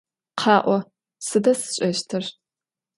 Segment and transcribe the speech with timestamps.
[0.39, 0.77] Kha'o,
[1.27, 2.23] sıda sş'eştır?